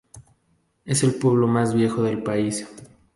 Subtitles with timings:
[0.83, 2.67] Es el pueblo más viejo del país.